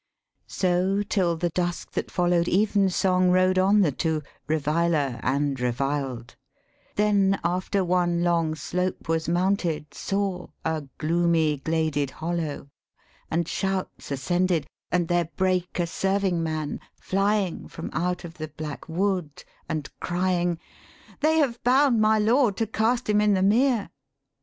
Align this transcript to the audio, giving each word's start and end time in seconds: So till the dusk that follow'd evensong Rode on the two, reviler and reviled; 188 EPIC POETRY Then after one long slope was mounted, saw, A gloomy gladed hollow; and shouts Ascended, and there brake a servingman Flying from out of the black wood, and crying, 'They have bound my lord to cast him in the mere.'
So 0.47 1.03
till 1.03 1.37
the 1.37 1.51
dusk 1.51 1.91
that 1.91 2.09
follow'd 2.09 2.47
evensong 2.47 3.29
Rode 3.29 3.59
on 3.59 3.81
the 3.81 3.91
two, 3.91 4.23
reviler 4.47 5.19
and 5.21 5.59
reviled; 5.59 6.35
188 6.95 6.95
EPIC 6.95 6.95
POETRY 6.95 6.95
Then 6.95 7.39
after 7.43 7.85
one 7.85 8.23
long 8.23 8.55
slope 8.55 9.07
was 9.07 9.29
mounted, 9.29 9.93
saw, 9.93 10.47
A 10.65 10.85
gloomy 10.97 11.57
gladed 11.57 12.09
hollow; 12.09 12.71
and 13.29 13.47
shouts 13.47 14.09
Ascended, 14.09 14.65
and 14.91 15.07
there 15.07 15.29
brake 15.35 15.77
a 15.77 15.85
servingman 15.85 16.79
Flying 16.99 17.67
from 17.67 17.91
out 17.93 18.23
of 18.23 18.39
the 18.39 18.47
black 18.47 18.89
wood, 18.89 19.43
and 19.69 19.87
crying, 19.99 20.57
'They 21.19 21.37
have 21.37 21.61
bound 21.63 22.01
my 22.01 22.17
lord 22.17 22.57
to 22.57 22.65
cast 22.65 23.07
him 23.07 23.21
in 23.21 23.35
the 23.35 23.43
mere.' 23.43 23.91